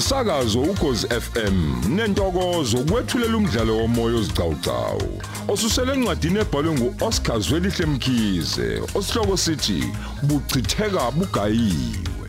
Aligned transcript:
umsakazo 0.00 0.60
ukhozi 0.60 1.06
FM 1.08 1.56
nentokozo 1.96 2.78
kwethulela 2.78 3.36
umdlalo 3.36 3.76
womoya 3.76 4.16
ozicawucawu 4.16 5.22
osusele 5.48 5.92
encwadini 5.92 6.38
ebhalwe 6.40 6.72
nguOscar 6.74 7.40
Zwelihle 7.40 7.86
Mkhize 7.86 8.82
osihloko 8.94 9.36
sithi 9.36 9.84
buchitheka 10.22 11.10
bugayiwe. 11.10 12.28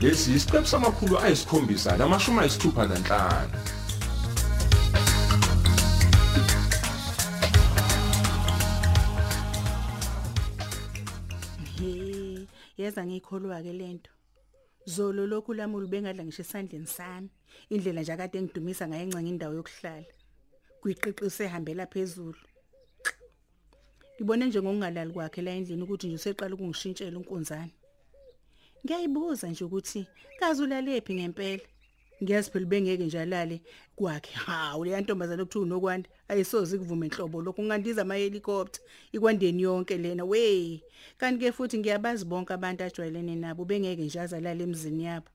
Lesi 0.00 0.34
isiqephu 0.34 0.68
samakhulu 0.68 1.18
ayisikhombisa 1.18 1.96
namashumi 1.96 2.40
ayisithupha 2.40 2.86
nanhlanu. 2.86 3.58
He, 11.78 12.17
yeza 12.78 13.06
ngikholwa 13.06 13.62
ke 13.62 13.72
lento. 13.72 14.10
Zolo 14.86 15.26
lokhu 15.26 15.54
lamuli 15.54 15.86
bengadla 15.86 16.24
ngisho 16.24 16.42
esandleni 16.42 16.86
sami. 16.86 17.28
Indlela 17.70 18.00
nje 18.02 18.12
akade 18.12 18.42
ngidumisa 18.42 18.88
ngaye 18.88 19.02
encenga 19.02 19.28
indawo 19.28 19.54
yokuhlala. 19.58 20.12
Kuyiqiqise 20.80 21.44
ehambela 21.44 21.86
phezulu. 21.86 22.40
Ngibone 24.16 24.46
nje 24.46 24.62
ngokungalali 24.62 25.12
kwakhe 25.12 25.42
la 25.42 25.50
endlini 25.50 25.82
ukuthi 25.82 26.06
nje 26.06 26.16
useqala 26.16 26.54
ukungishintshela 26.54 27.18
unkunzane. 27.18 27.74
Ngiyayibuza 28.84 29.48
nje 29.48 29.64
ukuthi 29.64 30.06
kazi 30.38 30.62
ulalephi 30.62 31.14
ngempela. 31.14 31.66
Ngiyazi 32.22 32.50
phela 32.50 32.66
bengeke 32.66 33.04
nje 33.04 33.20
alale 33.20 33.60
kwakhe. 33.96 34.34
Hawu 34.34 34.84
le 34.84 35.00
ntombazana 35.00 35.42
okuthiwa 35.42 35.64
unokwanda 35.64 36.08
ayisozi 36.28 36.78
kuvume 36.78 37.06
inhlobo 37.06 37.42
lokho 37.42 37.62
ngandiza 37.62 38.02
ama 38.02 38.14
helicopter 38.14 38.82
ikwandeni 39.12 39.62
yonke 39.62 39.96
lena 39.98 40.24
we. 40.24 40.82
Kanti 41.18 41.44
ke 41.44 41.52
futhi 41.52 41.78
ngiyabazi 41.78 42.24
bonke 42.24 42.52
abantu 42.52 42.84
ajwayelene 42.84 43.36
nabo 43.36 43.64
bengeke 43.64 44.02
nje 44.02 44.20
azalala 44.20 44.62
emzini 44.62 45.04
yabo. 45.04 45.30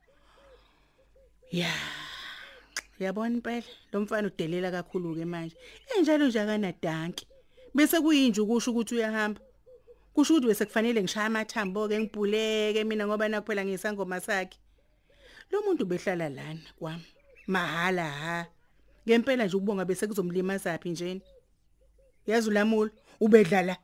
Ya. 1.52 1.74
Yabona 3.00 3.36
impela 3.36 3.64
lo 3.92 4.02
mfana 4.02 4.28
udelela 4.28 4.72
kakhulu 4.72 5.16
ke 5.16 5.26
manje. 5.26 5.56
Enjalo 5.98 6.28
nje 6.28 6.40
akanadanki. 6.40 7.28
Bese 7.76 8.02
kuyinje 8.02 8.42
ukusho 8.42 8.72
ukuthi 8.72 8.96
uyahamba. 8.96 9.42
Kusho 10.14 10.34
ukuthi 10.34 10.48
bese 10.48 10.66
kufanele 10.66 11.02
ngishaya 11.02 11.26
amathambo 11.26 11.88
ke 11.88 12.00
ngibhuleke 12.00 12.84
mina 12.84 13.08
ngoba 13.08 13.30
nakuphela 13.30 13.66
ngisangoma 13.66 14.20
sakhe. 14.22 14.58
Lo 15.54 15.62
muntu 15.62 15.86
behlala 15.86 16.30
lana 16.30 16.60
kwami. 16.80 17.06
Mahala 17.48 18.10
ha. 18.10 18.46
Ngempela 19.08 19.46
nje 19.46 19.58
ukubonga 19.58 19.86
bese 19.86 20.08
kuzomlimaza 20.08 20.78
phi 20.78 20.90
njeni. 20.90 21.22
Yazi 22.28 22.50
ulamula 22.50 22.92
ubedlala 23.20 23.78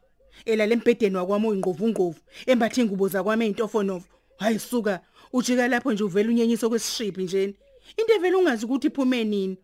elala 0.46 0.74
embhedeni 0.74 1.16
wakwami 1.16 1.48
oyingqovu 1.48 1.88
ngqovu 1.88 2.20
embathe 2.48 2.82
ingubo 2.82 3.08
zakwami 3.08 3.46
eintofonovo. 3.46 4.08
Hayi 4.38 4.60
suka 4.60 5.02
ujika 5.34 5.68
lapho 5.68 5.94
nje 5.94 6.04
uvela 6.04 6.30
unyenyiso 6.30 6.70
kwesishiphi 6.70 7.24
njeni. 7.24 7.56
Into 7.98 8.14
evela 8.14 8.38
ungazi 8.38 8.66
ukuthi 8.66 8.88
iphume 8.88 9.24
nini. 9.24 9.58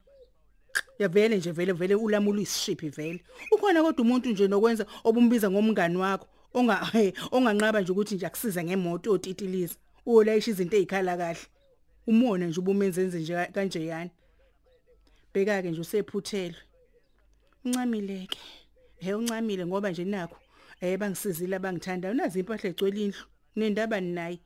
Yavele 1.00 1.38
nje 1.38 1.52
vele 1.52 1.74
vele 1.74 1.96
ulamula 1.96 2.38
uyisishiphi 2.38 2.90
vele. 2.90 3.24
Ukhona 3.52 3.82
kodwa 3.84 4.02
umuntu 4.06 4.30
nje 4.30 4.48
nokwenza 4.48 4.86
obumbiza 5.04 5.52
ngomngani 5.52 5.98
wakho 5.98 6.28
onga 6.54 6.76
onganqaba 7.32 7.82
nje 7.82 7.92
ukuthi 7.92 8.16
nje 8.16 8.26
akusiza 8.26 8.64
ngemoto 8.64 9.12
otitiliza. 9.12 9.76
Uyolayisha 10.06 10.52
izinto 10.52 10.78
ezikhala 10.78 11.18
kahle. 11.18 11.55
Umona 12.08 12.46
nje 12.46 12.60
ubumenzenze 12.60 13.20
nje 13.20 13.46
kanje 13.54 13.86
yani. 13.86 14.12
Bheka 15.34 15.62
ke 15.62 15.72
nje 15.72 15.82
usephuthelwe. 15.82 16.62
Uncamileke. 17.66 18.40
He 18.98 19.14
uncamile 19.14 19.66
ngoba 19.66 19.92
nje 19.92 20.06
nakho 20.06 20.38
eh 20.82 20.98
bangisizile 21.00 21.56
abangithanda. 21.56 22.12
Unazi 22.12 22.40
impahla 22.40 22.70
egcwele 22.70 23.02
indlu. 23.04 23.26
Nendaba 23.56 24.02
naye. 24.02 24.40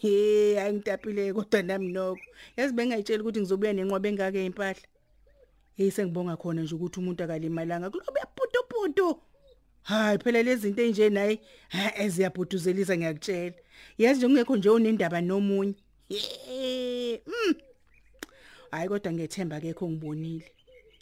He 0.00 0.58
ayingitapile 0.60 1.32
kodwa 1.32 1.62
nami 1.62 1.92
nokho. 1.92 2.20
Yazi 2.56 2.74
bengayitshela 2.74 3.22
ukuthi 3.22 3.40
ngizobuya 3.40 3.72
nenqobe 3.72 4.08
engake 4.08 4.46
impahla. 4.46 4.86
Hey 5.76 5.90
sengibonga 5.90 6.36
khona 6.36 6.62
nje 6.62 6.74
ukuthi 6.74 7.00
umuntu 7.00 7.24
akalimalanga 7.24 7.90
kulobe 7.90 8.20
yaputuputu. 8.20 9.20
Hayi 9.82 10.18
phela 10.18 10.42
lezi 10.42 10.62
zinto 10.62 10.82
enje 10.82 11.10
naye 11.10 11.40
eziyabhuduzelisa 11.96 12.96
ngiyakutshela. 12.96 13.56
Yazi 13.98 14.18
nje 14.18 14.26
ungekho 14.26 14.56
nje 14.56 14.68
unendaba 14.70 15.20
nomunye. 15.20 15.74
Ye. 16.08 17.22
Mm. 17.26 17.54
Hayi 18.70 18.88
kodwa 18.88 19.12
ngiyethemba 19.12 19.56
akekho 19.56 19.88
ngibonile. 19.90 20.52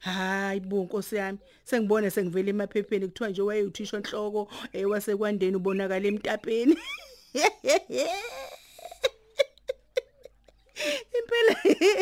Hayi 0.00 0.60
bo 0.60 0.84
Nkosi 0.84 1.16
yami 1.16 1.38
sengibona 1.64 2.10
sengivela 2.10 2.50
emaphepheni 2.50 3.08
kuthiwa 3.08 3.30
nje 3.30 3.42
wayeyuthisha 3.42 3.96
enhloko 3.96 4.48
ewasekwandeni 4.72 5.56
ubonakala 5.56 6.06
emtapeni. 6.08 6.76
Impela 11.16 11.54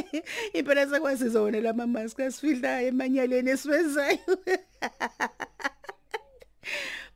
impela 0.59 0.87
sekwasiza 0.87 1.41
wona 1.41 1.61
lama 1.61 1.87
mask 1.87 2.21
asifihlayo 2.21 2.89
emanyaleni 2.89 3.51
esiwezayo. 3.51 4.19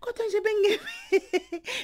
Kodwa 0.01 0.27
nje 0.27 0.41
bengeke 0.41 0.81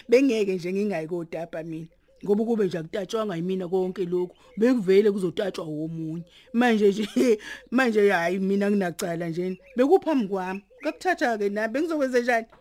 bengeke 0.08 0.54
nje 0.54 0.72
ngingayi 0.72 1.06
kodaba 1.06 1.62
mina. 1.62 1.88
Ngoba 2.24 2.44
kube 2.44 2.66
nje 2.66 2.78
akutatshwanga 2.78 3.36
yimina 3.36 3.68
konke 3.68 4.04
lokhu 4.04 4.36
bekuvele 4.56 5.12
kuzotatshwa 5.12 5.64
womunye. 5.64 6.24
Manje 6.52 6.88
nje 6.88 7.38
manje 7.70 8.10
hayi 8.10 8.38
mina 8.38 8.70
nginacala 8.70 9.28
nje 9.28 9.60
bekuphambi 9.76 10.28
kwami 10.28 10.64
kakuthatha 10.82 11.38
ke 11.38 11.48
na 11.48 11.68
bengizokwenza 11.68 12.20
njani? 12.20 12.46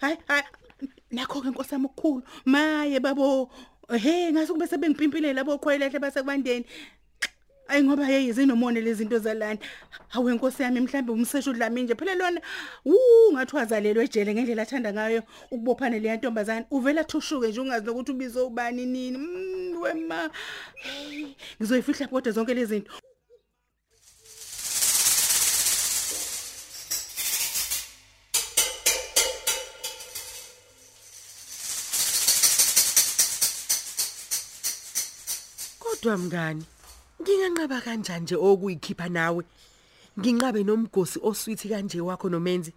Hayi 0.00 0.16
hayi 0.26 0.42
nakho 1.10 1.40
ke 1.40 1.48
nkosami 1.48 1.86
okukhulu 1.86 2.22
maye 2.44 3.00
babo 3.00 3.50
he 3.96 4.32
ngase 4.32 4.52
kube 4.52 4.66
sebengipimpile 4.66 5.32
labo 5.32 5.58
khoyilehle 5.58 5.98
basekubandeni 5.98 6.66
ayi 7.68 7.82
ngoba 7.84 8.04
hey 8.06 8.32
zinomone 8.32 8.80
lezi 8.80 8.98
zinto 9.04 9.18
zalana. 9.18 9.58
Hawe 10.08 10.32
inkosi 10.32 10.62
yami 10.62 10.80
mhlambe 10.80 11.12
umseshu 11.12 11.50
udlami 11.50 11.82
nje. 11.82 11.94
Phela 11.94 12.14
lona 12.14 12.40
uu 12.86 13.32
ngathi 13.32 13.56
wazalelwe 13.56 14.04
ejele 14.04 14.34
ngendlela 14.34 14.62
athanda 14.62 14.92
ngayo 14.92 15.22
ukubophana 15.50 15.98
le 15.98 16.16
ntombazana 16.16 16.66
uvela 16.70 17.04
thushuke 17.04 17.48
nje 17.48 17.60
ungazi 17.60 17.86
nokuthi 17.86 18.12
ubizo 18.12 18.46
ubani 18.46 18.86
nini. 18.86 19.18
Mm, 19.18 19.80
wema. 19.82 20.30
Hey 20.74 21.26
ngizoyifihla 21.60 22.06
kodwa 22.08 22.32
zonke 22.32 22.54
lezi 22.54 22.74
zinto. 22.74 22.92
Kodwa 35.78 36.16
mngani, 36.18 36.64
nginganqaba 37.22 37.80
kanjani 37.80 38.22
nje 38.24 38.36
okuyikhipha 38.36 39.08
nawe? 39.08 39.42
Nginqabe 40.18 40.60
nomgosi 40.64 41.18
oswithi 41.22 41.68
kanje 41.68 42.00
wakho 42.00 42.28
nomenzi. 42.28 42.72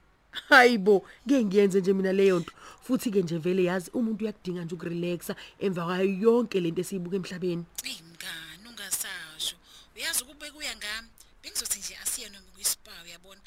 Hayibo, 0.49 1.05
ke 1.27 1.43
ngiyenze 1.45 1.79
nje 1.79 1.93
mina 1.93 2.13
leyo 2.13 2.39
nto. 2.39 2.51
Futhi 2.83 3.11
ke 3.11 3.21
nje 3.21 3.37
vele 3.37 3.63
yazi 3.63 3.91
umuntu 3.93 4.23
uyakudinga 4.23 4.63
nje 4.63 4.75
ukurelaxa 4.75 5.35
emva 5.59 5.85
kwayo 5.85 6.05
yonke 6.23 6.59
lento 6.59 6.81
esiyibuka 6.81 7.15
emhlabeni. 7.15 7.65
Ey 7.83 7.99
mngani 8.07 8.65
ungasasho. 8.69 9.55
Uyazi 9.95 10.23
ukube 10.23 10.51
kuya 10.51 10.75
ngami. 10.75 11.09
Bengizothi 11.43 11.79
nje 11.79 11.97
asiye 12.03 12.29
noma 12.29 12.49
kwispa 12.55 12.91
uyabona. 13.05 13.41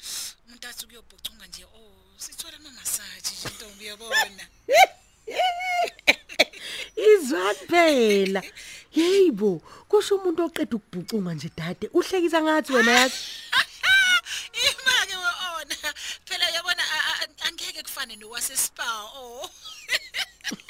Umuntu 0.45 0.67
athi 0.67 0.85
kuyobhucunga 0.87 1.45
nje 1.47 1.63
oh 1.63 1.91
sithola 2.17 2.57
ama 2.57 2.71
massage 2.71 3.31
nje 3.33 3.49
ntombi 3.55 3.83
uyabona. 3.85 4.43
Izwa 7.09 7.53
phela. 7.67 8.41
Yeyibo, 8.95 9.61
kusho 9.89 10.15
umuntu 10.15 10.43
oqeda 10.45 10.75
ukubhucunga 10.77 11.33
nje 11.33 11.49
dade. 11.57 11.89
Uhlekisa 11.93 12.41
ngathi 12.41 12.73
wena 12.73 12.91
yazi. 12.91 13.19
Imake 14.65 15.15
weona. 15.23 15.75
Phela 16.25 16.45
uyabona 16.51 16.83
angeke 17.47 17.83
kufane 17.83 18.15
nowase 18.15 18.57
spa 18.57 18.83
oh. 19.17 19.49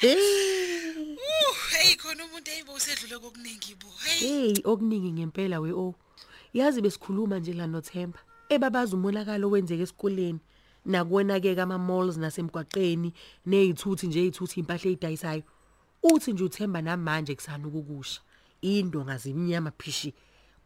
Hey 0.00 1.96
khona 1.96 2.24
umuntu 2.24 2.50
eyibo 2.50 2.72
usedlule 2.72 3.18
kokuningi 3.18 3.74
bo. 3.74 3.88
Hey. 4.04 4.54
Okuningi 4.64 5.12
ngempela 5.12 5.60
we 5.60 5.72
o. 5.72 5.94
Yazi 6.54 6.82
besikhuluma 6.82 7.38
nje 7.38 7.52
la 7.52 7.66
noThemba. 7.66 8.18
Ebabaza 8.48 8.96
umonakalo 8.96 9.50
wenzeke 9.50 9.82
esikoleni. 9.82 10.40
Nakuwena 10.84 11.40
ke 11.40 11.60
ama 11.60 11.78
malls 11.78 12.16
nasemgwaqeni 12.16 13.12
nezithuthi 13.46 14.06
nje 14.06 14.20
izithuthi 14.20 14.60
impahla 14.60 14.90
ezidayisayo. 14.90 15.42
Uthi 16.02 16.32
nje 16.32 16.44
uThemba 16.44 16.82
namanje 16.82 17.34
kusana 17.34 17.68
ukukusha. 17.68 18.20
Indonga 18.60 19.18
zimnyama 19.18 19.72
phishi. 19.78 20.14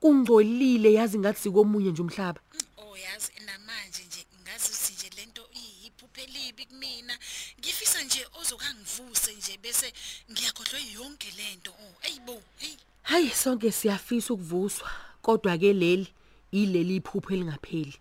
Kungcolile 0.00 0.92
yazi 0.92 1.18
ngathi 1.18 1.40
sikomunye 1.40 1.90
nje 1.90 2.02
umhlaba. 2.02 2.40
Oh 2.76 2.96
yazi 2.96 3.32
namanje 3.46 4.02
nje 4.08 4.26
ngazi 4.42 4.68
ukuthi 4.68 4.92
nje 4.92 5.10
lento 5.16 5.42
iyiphuphe 5.52 6.26
libi 6.26 6.66
kumina. 6.66 7.18
Ngifisa 7.58 8.02
nje 8.04 8.26
ozokangivuse 8.40 9.34
nje 9.34 9.58
bese 9.62 9.92
ngiyakhohlwa 10.30 10.80
yonke 10.94 11.28
lento. 11.36 11.70
Oh 11.70 11.94
ayibo. 12.04 12.42
Hey. 12.56 12.76
Hayi 13.02 13.30
sonke 13.30 13.72
siyafisa 13.72 14.34
ukuvuswa 14.34 14.90
kodwa 15.22 15.58
ke 15.58 15.72
leli 15.72 16.08
ileli 16.52 16.96
iphupho 16.96 17.34
elingapheli. 17.34 17.96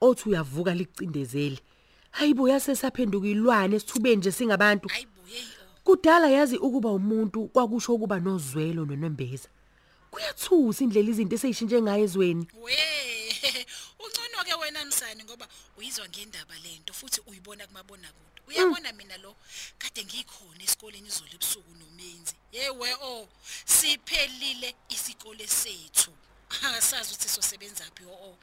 Othi 0.00 0.28
uyavuka 0.28 0.74
licindezele. 0.74 1.58
Hayibo 2.10 2.48
yase 2.48 2.76
saphenduka 2.76 3.28
ilwane 3.28 3.76
esithubeni 3.76 4.16
nje 4.16 4.32
singabantu. 4.32 4.88
Hayibo 4.88 5.22
hey. 5.26 5.44
Kudala 5.84 6.28
yazi 6.30 6.56
ukuba 6.56 6.90
umuntu 6.90 7.48
kwakusho 7.48 7.94
ukuba 7.94 8.20
nozwelo 8.20 8.84
nonembeza. 8.84 9.48
Kuyathusa 10.10 10.84
indlela 10.84 11.10
izinto 11.10 11.34
eseyishintshe 11.36 11.82
ngayo 11.82 12.04
ezweni. 12.04 12.44
We 12.64 12.76
uncono 14.04 14.44
ke 14.44 14.54
wena 14.54 14.84
msani 14.84 15.24
ngoba 15.24 15.48
uyizwa 15.78 16.08
ngendaba 16.08 16.54
lento 16.64 16.92
futhi 16.92 17.20
uyibona 17.26 17.66
kumabona 17.66 18.08
kude 18.12 18.40
uyabona 18.48 18.92
mina 18.92 19.16
lo 19.16 19.34
kade 19.78 20.04
ngikhona 20.04 20.62
esikoleni 20.62 21.08
izolo 21.08 21.32
ebusuku 21.34 21.72
nomenzi. 21.80 22.34
Yewe 22.52 22.90
oh 23.02 23.28
siphelile 23.64 24.74
isikole 24.88 25.46
sethu. 25.46 26.12
Asazi 26.76 27.14
ukuthi 27.14 27.28
sosebenza 27.28 27.84
phi 27.94 28.04
oh. 28.04 28.36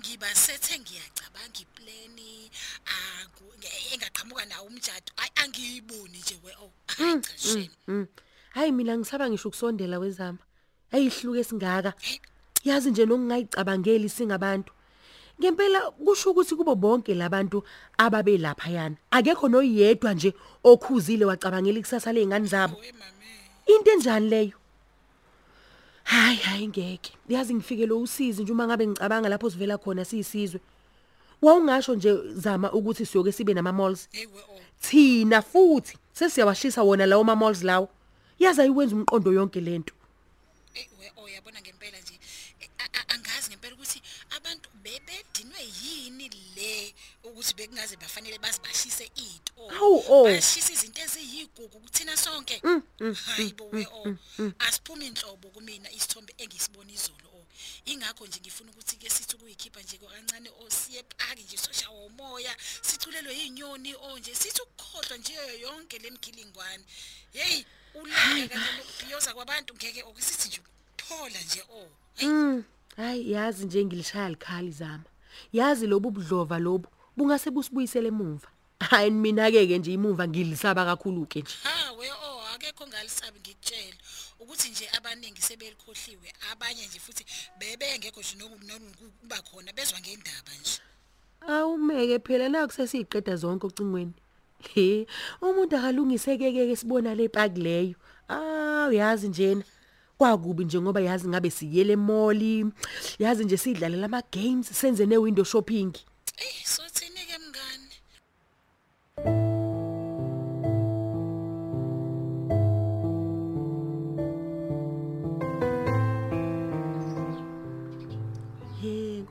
Ngiba 0.00 0.28
sethe 0.34 0.78
ngiyacabanga 0.78 1.58
iplani 1.64 2.50
aku 3.12 3.44
engaqhamuka 3.92 4.44
nawo 4.46 4.66
umjado 4.66 5.12
ay 5.22 5.30
angiyiboni 5.42 6.18
nje 6.18 6.36
we 6.44 6.52
oh 6.62 6.70
hayi 6.86 7.20
cha 7.20 7.34
shame 7.38 7.70
Mm. 7.88 8.06
Hayi 8.54 8.72
mina 8.72 8.98
ngisaba 8.98 9.30
ngisho 9.30 9.48
ukusondela 9.48 9.98
wezama. 9.98 10.38
Ayihluke 10.92 11.40
esingaka. 11.40 11.92
Yazi 12.64 12.90
nje 12.90 13.06
nokungayicabangeli 13.06 14.08
singabantu. 14.08 14.72
Ngempela 15.40 15.90
kusho 15.90 16.30
ukuthi 16.30 16.54
kubo 16.54 16.74
bonke 16.74 17.14
labantu 17.14 17.64
ababe 17.98 18.38
lapha 18.38 18.70
yana. 18.70 18.96
Akekho 19.10 19.48
noyedwa 19.48 20.14
nje 20.14 20.34
okhuzile 20.64 21.24
wacabangela 21.24 21.78
ikusasa 21.78 22.12
lezingane 22.12 22.46
zabo. 22.46 22.76
Into 23.66 23.90
enjani 23.90 24.28
leyo? 24.28 24.56
Hayi 26.12 26.36
hayi 26.36 26.68
ngeke. 26.68 27.12
Yazi 27.28 27.54
ngifike 27.54 27.86
lo 27.86 28.00
usizi 28.00 28.42
nje 28.42 28.52
uma 28.52 28.66
ngabe 28.66 28.86
ngicabanga 28.86 29.28
lapho 29.28 29.50
sivela 29.50 29.78
khona 29.78 30.04
siyisizwe. 30.04 30.60
Wawungasho 31.42 31.94
nje 31.94 32.12
zama 32.34 32.72
ukuthi 32.72 33.06
siyoke 33.06 33.32
sibe 33.32 33.54
nama 33.54 33.72
malls. 33.72 34.08
thina 34.82 35.42
futhi 35.42 35.96
sesiyawashisa 36.12 36.82
wona 36.82 37.06
lawo 37.06 37.24
ma 37.24 37.36
malls 37.36 37.62
lawo 37.62 37.88
yaza 38.38 38.66
iwenza 38.66 38.96
umqondo 38.96 39.32
yonke 39.32 39.60
lento 39.60 39.94
ewe 40.74 41.06
oh 41.16 41.28
yabona 41.28 41.60
ngempela 41.60 41.98
nje 42.02 42.18
angazi 43.14 43.50
ngempela 43.50 43.74
ukuthi 43.74 44.02
abantu 44.36 44.68
bebedinwe 44.84 45.62
yini 45.82 46.30
le 46.56 46.94
ukuthi 47.24 47.54
bekungaze 47.54 47.96
bafanele 47.96 48.38
bazibashise 48.38 49.04
ito 49.04 49.52
Hawu, 49.68 50.04
oh. 50.08 50.24
bashisa 50.24 50.72
izinto 50.72 51.00
eziyigugu 51.02 51.80
kuthina 51.80 52.16
sonke. 52.16 52.62
Hayibo 53.26 53.68
we 53.72 53.86
oh. 53.92 54.14
asiphumi 54.58 55.06
inhlobo 55.06 55.48
kumina 55.48 55.90
isithombe 55.90 56.34
engisibona 56.38 56.92
izolo 56.92 57.28
oh. 57.34 57.46
Ingakho 57.84 58.26
nje 58.26 58.40
ngifuna 58.40 58.70
ukuthi 58.70 58.96
ke 58.96 59.10
sithi 59.10 59.36
kuyikhipha 59.36 59.80
nje 59.82 59.98
kancane 59.98 60.50
oh 60.50 60.70
siye 60.70 61.04
phaki 61.18 61.42
nje 61.42 61.56
soshawa 61.56 62.04
umoya 62.06 62.56
siculelwe 62.82 63.34
inyoni 63.46 63.94
oh 63.94 64.18
nje 64.18 64.34
sithi 64.34 64.62
ukukhohlwa 64.62 65.18
nje 65.18 65.34
yonke 65.60 65.98
lemkhilingwane 65.98 66.84
hey 67.32 67.64
ulaka 67.94 68.48
kanye 68.48 68.72
nokubhiyoza 68.78 69.34
kwabantu 69.34 69.74
ngeke 69.74 70.02
okusithi 70.02 70.48
nje 70.48 70.60
ukuphola 70.60 71.40
nje 71.40 71.62
oh. 71.70 71.88
Hayi, 72.16 72.28
mm 72.32 72.64
hayi 72.96 73.32
yazi 73.32 73.66
nje 73.66 73.84
ngilishaya 73.84 74.28
likhali 74.28 74.70
zama. 74.70 75.04
Yazi 75.52 75.86
lobu 75.86 76.10
budlova 76.10 76.58
lobu. 76.58 76.88
Bungase 77.16 77.50
busibuyisele 77.50 78.08
emuva. 78.08 78.48
Hayi 78.80 79.10
mina 79.10 79.50
ke 79.50 79.66
ke 79.66 79.78
nje 79.78 79.92
imuva 79.92 80.28
ngilisaba 80.28 80.84
kakhulu 80.84 81.26
ke 81.26 81.40
nje. 81.40 81.54
Ha 81.62 81.92
we 81.98 82.08
oh 82.10 82.40
akekho 82.54 82.86
ngalisabi 82.86 83.38
ngikutshela 83.40 83.96
ukuthi 84.40 84.68
nje 84.68 84.88
abaningi 84.96 85.42
sebelikhohliwe 85.42 86.32
abanye 86.52 86.86
nje 86.86 86.98
futhi 86.98 87.24
bebengekho 87.58 88.20
nje 88.20 88.36
nokuba 88.38 89.36
khona 89.42 89.72
bezwa 89.72 90.00
ngendaba 90.00 90.52
nje. 90.60 90.80
Awumeke 91.48 92.18
phela 92.18 92.48
naku 92.48 92.72
sesiqeda 92.72 93.36
zonke 93.36 93.66
ocingweni 93.66 94.12
he 94.74 95.06
umuntu 95.42 95.76
akalungiseke 95.76 96.52
ke 96.52 96.76
sibona 96.76 97.14
le 97.14 97.28
park 97.28 97.56
leyo. 97.56 97.94
Ah 98.28 98.86
uyazi 98.90 99.28
njena 99.28 99.62
kwakubi 100.18 100.64
nje 100.64 100.80
ngoba 100.80 101.00
yazi 101.00 101.28
ngabe 101.28 101.50
siyele 101.50 101.96
mall 101.96 102.42
yazi 103.18 103.44
nje 103.44 103.56
sidlalela 103.56 104.06
ama 104.06 104.22
games 104.32 104.70
senze 104.70 105.06
ne 105.06 105.16
window 105.16 105.44
shopping. 105.44 105.92
Eh 106.38 106.64
sothini 106.64 106.91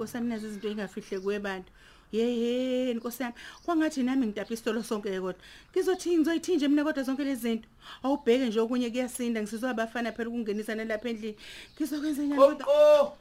Hey 0.01 0.07
Nkosi 0.07 0.17
yami 0.17 0.29
nazo 0.29 0.47
izinto 0.47 0.67
engafihle 0.69 1.19
kwebantu. 1.19 1.71
Hey 2.11 2.35
hey 2.35 2.93
Nkosi 2.93 3.23
yami 3.23 3.35
kwangathi 3.65 4.03
nami 4.03 4.27
ngidapha 4.27 4.53
isitolo 4.53 4.83
sonke 4.83 5.19
kodwa. 5.19 5.35
Ngizothi 5.71 6.17
ngizoyithinje 6.17 6.67
mina 6.67 6.83
kodwa 6.83 7.03
zonke 7.03 7.23
lezi 7.23 7.41
zinto. 7.41 7.69
Awubheke 8.03 8.47
nje 8.47 8.59
okunye 8.59 8.89
kuyasinda 8.89 9.41
ngisizwa 9.41 9.69
abafana 9.69 10.11
phela 10.11 10.29
ukungenisana 10.29 10.85
lapha 10.85 11.09
endlini. 11.09 11.37
Ngizokwenza 11.75 12.23
njani 12.23 12.41
kodwa? 12.41 12.65
Qoqo. 12.65 13.17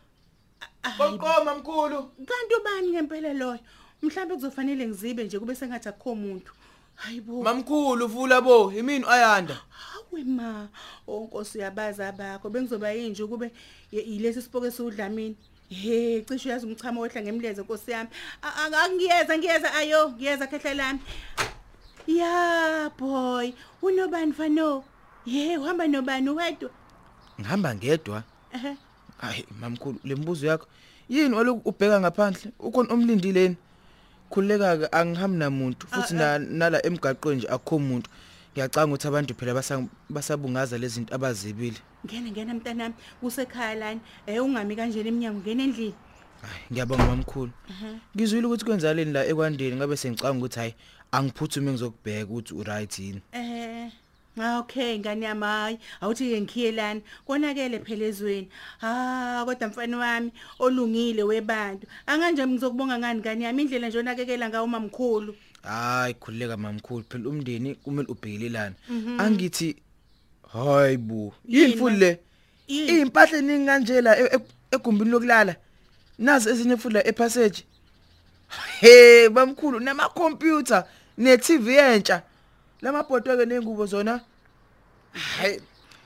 Hayi, 0.83 1.19
Qoqo 1.19 1.45
mamkhulu. 1.45 2.03
Kanti 2.27 2.55
ubani 2.61 2.89
ngempela 2.91 3.33
loyo? 3.35 3.59
Mhlawumbe 4.03 4.35
kuzofanele 4.35 4.87
ngizibe 4.89 5.25
nje 5.25 5.39
kube 5.39 5.55
sengathi 5.55 5.89
akukho 5.89 6.13
umuntu. 6.13 6.53
Hayibo. 6.95 7.43
Mamkhulu 7.43 8.07
vula 8.09 8.41
bo, 8.41 8.73
yimini 8.73 9.05
ayanda. 9.09 9.61
Hawe 9.69 10.25
ma, 10.25 10.69
onkosi 11.07 11.59
yabaza 11.59 12.09
abakho 12.09 12.49
bengizoba 12.51 12.91
yinje 12.93 13.27
kube 13.27 13.51
ye- 13.93 14.03
yilesi 14.05 14.43
sipoke 14.43 14.67
esiudlamini. 14.67 15.37
He, 15.71 16.23
cishe 16.29 16.49
uyazi 16.49 16.67
umchamo 16.67 17.01
wehla 17.01 17.23
ngemleze 17.23 17.63
nkosi 17.63 17.91
yami. 17.91 18.11
A- 18.43 18.55
a- 18.67 18.85
Angiyeza, 18.85 19.39
ngiyeza 19.39 19.75
ayo, 19.75 20.11
ngiyeza 20.11 20.47
khehla 20.47 20.75
lami. 20.75 21.01
Ya 22.07 22.91
boy, 22.99 23.53
unobani 23.83 24.33
fano? 24.33 24.85
Ye, 25.27 25.57
uhamba 25.59 25.87
nobani 25.87 26.29
wedwa? 26.31 26.71
Ngihamba 27.41 27.75
ngedwa. 27.75 28.23
Ehe. 28.55 28.77
Hayi 29.19 29.47
mamkhulu, 29.61 29.99
lembuzo 30.05 30.47
yakho 30.47 30.67
yini 31.09 31.35
oloku 31.37 31.69
ubheka 31.69 32.01
ngaphandle? 32.01 32.51
Ukhona 32.59 32.93
omlindileni. 32.93 33.57
Khuleka 34.31 34.77
ke 34.79 34.87
angihambi 34.93 35.39
namuntu 35.39 35.87
futhi 35.87 36.15
na 36.15 36.39
nala 36.39 36.83
emgaqweni 36.87 37.37
nje 37.39 37.49
akukho 37.49 37.77
umuntu. 37.77 38.11
Ngiyacanga 38.53 38.95
ukuthi 38.95 39.09
abantu 39.09 39.35
phela 39.35 39.55
basa- 39.55 39.89
basabungaza 40.09 40.79
lezi 40.79 40.95
zinto 40.95 41.15
abazibile. 41.15 41.79
Ngena 42.05 42.31
ngena 42.31 42.55
mntanami, 42.55 42.95
kusekhaya 43.21 43.75
lana. 43.75 44.01
Eh 44.27 44.43
ungami 44.43 44.77
kanjena 44.77 45.09
eminyango 45.09 45.41
ngena 45.41 45.63
endlini. 45.63 45.95
Hayi 46.43 46.65
ngiyabonga 46.73 47.05
mamkhulu. 47.07 47.53
Ngizwile 48.17 48.47
ukuthi 48.47 48.65
kwenzaleni 48.65 49.13
la 49.13 49.27
ekwandeni 49.27 49.77
ngabe 49.77 49.97
sengicanga 49.97 50.39
ukuthi 50.39 50.59
hayi 50.59 50.75
angiphuthume 51.13 51.71
ngizokubheka 51.73 52.31
ukuthi 52.31 52.55
uright 52.55 52.99
yini. 52.99 53.21
Eh 53.33 53.93
Ah 54.39 54.59
okay 54.59 54.99
ngani 54.99 55.25
yami 55.27 55.43
hayi 55.45 55.79
awuthi 56.01 56.31
ke 56.31 56.41
ngikhiyelana 56.41 57.01
konakele 57.27 57.79
phela 57.85 58.07
ezweni 58.07 58.49
ha 58.81 59.43
kodwa 59.45 59.69
mfana 59.69 59.97
wami 59.99 60.31
olungile 60.59 61.23
webantu 61.23 61.87
anganje 62.07 62.47
ngizokubonga 62.47 62.99
ngani 62.99 63.21
ngani 63.21 63.45
yami 63.45 63.63
indlela 63.63 63.89
nje 63.89 63.99
onakekela 63.99 64.49
ngawo 64.49 64.67
mamkhulu 64.67 65.35
Hayi 65.63 66.15
khuleka 66.15 66.57
mamkhulu 66.57 67.05
phela 67.09 67.29
umndeni 67.29 67.75
kumele 67.75 68.09
ubhekelelane. 68.09 68.75
Angithi 69.19 69.77
hayibo 70.53 71.35
Yini, 71.45 71.63
yini 71.65 71.77
futhi 71.77 71.97
le 71.97 72.19
Yini? 72.69 73.01
impahla 73.01 73.39
eningi 73.39 73.67
kanje 73.67 74.01
la 74.01 74.19
e- 74.19 74.31
e- 74.37 74.41
egumbini 74.75 75.11
lokulala. 75.11 75.57
Nazi 76.19 76.49
ezinye 76.51 76.77
futhi 76.77 76.95
la 76.95 77.07
epassage. 77.07 77.65
Hey 78.81 79.29
bamkhulu 79.29 79.81
nama 79.81 80.09
computer 80.09 80.85
ne 81.19 81.37
TV 81.37 81.77
entsha. 81.77 82.23
Lamabhodo 82.83 83.37
ke 83.37 83.47
nengubo 83.47 83.87
zona. 83.87 84.21
Hayi 85.13 85.61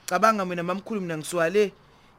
cabanga 0.07 0.45
mina 0.45 0.63
mamkhulu 0.63 1.01
mina 1.01 1.17
ngisiwale 1.19 1.73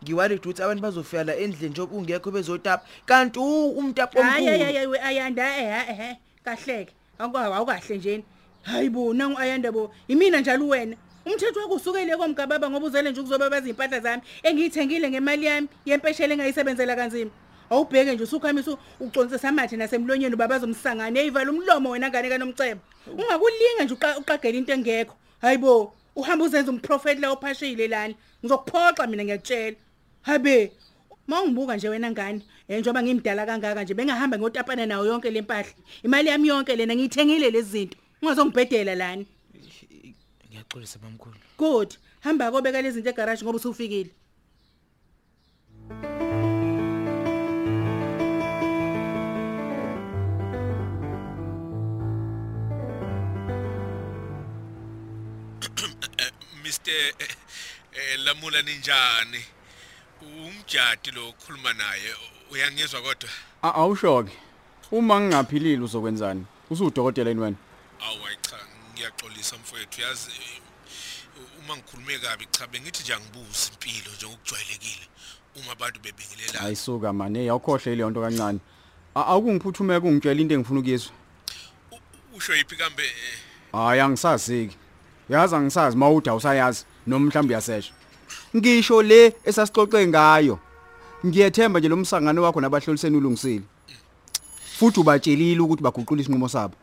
ngiwale 0.04 0.36
ukuthi 0.36 0.62
abantu 0.64 0.82
bazofika 0.82 1.24
la 1.24 1.36
endlini 1.36 1.70
njengoba 1.70 1.96
ungekho 1.98 2.32
bezotapa 2.32 2.86
kanti 3.06 3.40
u- 3.40 3.70
umtapo 3.78 4.22
hayi 4.22 4.48
omkhulu. 4.48 4.64
hayi 4.64 4.76
hayi 4.78 4.98
ayanda 5.04 5.58
eh 5.58 6.00
eh 6.00 6.16
kahleke 6.44 6.94
angikwazi 6.94 7.05
awukahle 7.20 7.98
nje. 7.98 8.24
Hayibo 8.64 9.14
nangu 9.14 9.38
ayanda 9.40 9.72
bo 9.72 9.92
imina 10.08 10.40
njalo 10.42 10.68
wena. 10.68 10.96
Umthetho 11.26 11.60
wakho 11.60 11.74
usukele 11.74 12.18
komgababa 12.18 12.70
ngoba 12.70 12.86
uzele 12.86 13.12
nje 13.12 13.22
ukuzobabaza 13.22 13.70
impahla 13.70 14.00
zami 14.00 14.22
engiyithengile 14.44 15.10
ngemali 15.10 15.46
yami 15.46 15.68
yempeshele 15.86 16.34
engayisebenzela 16.34 16.96
kanzima. 16.96 17.32
Awubheke 17.70 18.14
nje 18.14 18.24
usukhamisa 18.24 18.78
uconsisa 19.00 19.50
amathe 19.50 19.78
nasemlonyeni 19.78 20.36
babaza 20.36 20.66
umsangane 20.66 21.20
eyivala 21.20 21.52
umlomo 21.52 21.90
wena 21.90 22.10
ngane 22.10 22.30
kanomcebo. 22.30 22.82
Ungakulinga 23.08 23.84
nje 23.84 23.94
uqa- 23.94 24.18
uqagela 24.18 24.58
into 24.58 24.74
engekho. 24.74 25.16
Hayibo 25.42 25.94
uhamba 26.16 26.46
uzenza 26.46 26.72
umprofeti 26.72 27.22
la 27.22 27.32
ophashile 27.32 27.88
lana. 27.88 28.14
Ngizokuphoxa 28.44 29.08
mina 29.08 29.24
ngiyakutshela. 29.24 29.78
Habe 30.22 30.72
Mawungibuka 31.28 31.76
nje 31.76 31.90
wena 31.90 32.12
ngane, 32.12 32.42
eh 32.68 32.80
njoba 32.80 33.04
ngimdala 33.04 33.46
kangaka 33.46 33.84
nje 33.84 33.94
bengahamba 33.94 34.38
ngotapana 34.38 34.86
nawo 34.86 35.06
yonke 35.06 35.32
lempahla. 35.32 35.74
Imali 36.04 36.30
yami 36.30 36.48
yonke 36.48 36.76
lena 36.76 36.96
ngiyithengile 36.96 37.50
lezi 37.50 37.70
zinto. 37.72 37.98
Ungazongibhedela 38.22 38.96
lana. 38.96 39.26
Ngiyaxolisa 40.50 41.00
mamkhulu. 41.02 41.36
Good. 41.58 41.96
Hamba 42.20 42.52
kobeka 42.52 42.82
lezi 42.82 42.96
zinto 43.02 43.10
egarage 43.10 43.44
ngoba 43.44 43.58
usufikile. 43.58 44.10
Mr 56.64 56.92
eh, 56.92 57.14
Lamula 58.26 58.62
ninjani 58.62 59.42
umjati 60.22 61.12
lo 61.12 61.30
okhuluma 61.30 61.74
naye 61.74 62.16
uyangizwa 62.52 63.02
kodwa? 63.02 63.30
A- 63.62 63.74
awushoke. 63.74 64.32
Uma 64.92 65.20
ngingaphilile 65.22 65.84
uzokwenzani? 65.84 66.46
Usudokotela 66.70 67.30
yini 67.30 67.42
wena? 67.42 67.56
Awu 68.08 68.18
cha 68.42 68.58
ngiyaxolisa 68.94 69.56
mfowethu 69.56 70.02
yazi 70.02 70.30
eh, 70.32 70.62
uma 71.66 71.76
ngikhulume 71.78 72.20
kabi 72.20 72.48
cha 72.52 72.68
bengithi 72.68 73.04
nje 73.04 73.14
angibuzi 73.14 73.72
impilo 73.74 74.12
njengokujwayelekile 74.16 75.08
uma 75.56 75.72
abantu 75.72 76.00
bebingelela. 76.00 76.62
Ayisuka 76.62 77.14
manje 77.14 77.40
hey 77.40 77.50
awukhohle 77.50 77.96
leyo 77.96 78.10
nto 78.10 78.22
kancane. 78.22 78.60
A- 79.16 79.26
awukungiphuthume 79.26 80.00
kungitshela 80.00 80.42
into 80.42 80.54
engifuna 80.56 80.80
ukuyizwa? 80.80 81.12
Usho 82.36 82.56
yipi 82.56 82.76
kambe 82.76 83.04
eh, 83.04 83.40
hayi 83.72 84.00
angisaziki 84.02 84.78
yazi 85.30 85.56
angisazi 85.56 85.98
mawuthi 85.98 86.30
awusayazi 86.30 86.86
noma 87.08 87.26
mhlawumbe 87.26 87.54
uyasesha. 87.54 87.94
Ngisho 88.56 89.02
le 89.02 89.36
esasixoxe 89.46 90.08
ngayo. 90.08 90.60
Ngiyethemba 91.26 91.80
nje 91.80 91.90
lo 91.90 91.98
msangano 91.98 92.42
wakho 92.44 92.62
nabahloliseni 92.62 93.18
ulungisile. 93.18 93.66
Futhi 94.78 95.00
ubatshelile 95.00 95.62
ukuthi 95.62 95.84
baguqula 95.84 96.22
isinqumo 96.22 96.50
sabo. 96.50 96.76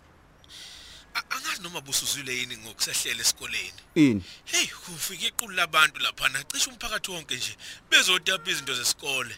Angazi 1.31 1.63
noma 1.63 1.81
busuzwile 1.81 2.33
yini 2.39 2.57
ngokusehlela 2.57 3.21
esikoleni. 3.21 3.81
Ini? 3.95 4.23
Hey 4.45 4.67
kufika 4.67 5.27
iqulu 5.27 5.55
labantu 5.55 6.01
lapha 6.01 6.29
nacisha 6.29 6.71
umphakathi 6.71 7.11
wonke 7.11 7.37
nje 7.37 7.57
bezotapa 7.91 8.51
izinto 8.51 8.75
zesikole. 8.75 9.35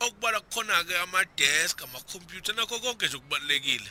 Okubala 0.00 0.40
kukhona 0.40 0.84
ke 0.84 0.98
ama 0.98 1.24
desk 1.36 1.82
ama 1.82 2.00
computer 2.12 2.54
nakho 2.54 2.78
konke 2.78 3.06
nje 3.06 3.16
okubalekile 3.16 3.90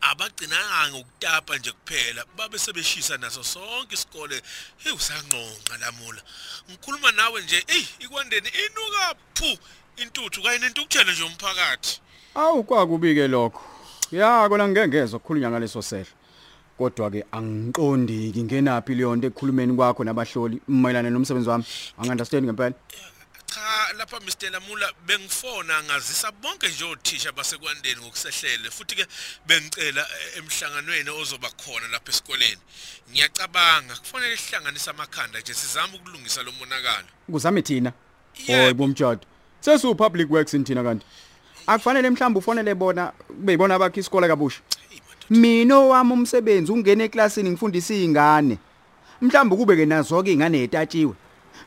abagcinanga 0.00 0.90
ngokutapa 0.90 1.58
nje 1.58 1.72
kuphela 1.72 2.24
babe 2.36 2.58
sebeshisa 2.58 3.16
naso 3.16 3.42
sonke 3.42 3.94
isikole. 3.94 4.42
Hey 4.78 4.92
usanqonqa 4.92 5.76
lamula. 5.80 6.22
Ngikhuluma 6.70 7.12
nawe 7.12 7.42
nje 7.42 7.64
hey 7.66 7.84
ikwandeni 7.98 8.48
inuka 8.48 9.14
phu 9.34 9.58
intuthu 9.96 10.42
kanye 10.42 10.58
nentukutshela 10.58 11.12
nje 11.12 11.22
umphakathi 11.22 12.00
awu 12.34 12.64
kwakubike 12.64 13.28
lokho. 13.28 13.62
Ya 14.12 14.48
kona 14.48 14.68
ngengezwe 14.68 15.16
ukukhulunywa 15.16 15.50
ngaleso 15.50 15.82
sehlo. 15.82 16.14
Kodwa 16.78 17.10
ke 17.10 17.24
angiqondi 17.32 18.30
ngingenaphi 18.30 18.94
leyo 18.94 19.16
nto 19.16 19.26
ekukhulumeni 19.26 19.74
kwakho 19.74 20.04
nabahloli 20.04 20.60
mayelana 20.68 21.10
nomsebenzi 21.10 21.48
wami. 21.48 21.64
Angiunderstand 21.98 22.44
ngempela? 22.44 22.74
Cha 23.58 23.92
lapha 23.98 24.20
Mr 24.20 24.50
Lamula 24.50 24.92
bengifona 25.06 25.82
ngazisa 25.82 26.32
bonke 26.32 26.68
nje 26.68 26.84
othisha 26.84 27.32
basekwandeni 27.32 28.00
ngokusehlele 28.00 28.70
futhi 28.70 28.94
ke 28.94 29.06
bengicela 29.46 30.00
eh, 30.00 30.38
emhlanganweni 30.38 31.10
ozoba 31.10 31.50
khona 31.50 31.88
lapha 31.88 32.10
esikoleni. 32.10 32.58
Ngiyacabanga 33.10 33.96
kufanele 33.96 34.36
sihlanganise 34.36 34.90
amakhanda 34.90 35.40
nje 35.40 35.54
sizame 35.54 35.96
ukulungisa 35.96 36.42
lo 36.42 36.52
monakalo. 36.52 37.06
Kuzame 37.30 37.62
thina? 37.62 37.92
Yebo. 38.46 38.62
hoyi 38.62 38.74
bomtshado. 38.74 39.20
Sesu 39.60 39.94
public 39.94 40.30
works 40.30 40.50
thina 40.50 40.82
kanti? 40.82 41.06
Akufanele 41.66 42.10
mhlawumbe 42.10 42.38
ufonele 42.38 42.74
bona 42.74 43.12
kube 43.26 43.52
yibona 43.52 43.74
abakhe 43.74 44.00
isikole 44.00 44.28
kabusha? 44.28 44.60
Mina 45.30 45.76
owami 45.76 46.12
umsebenzi 46.12 46.72
ungena 46.72 47.04
eklasini 47.04 47.50
ngifundisa 47.50 47.94
izingane 47.94 48.58
mhlawumbe 49.20 49.56
kube 49.56 49.76
ke 49.76 49.86
nazo 49.86 50.22
ke 50.22 50.32
ingane 50.32 50.62
etatshiwe 50.62 51.14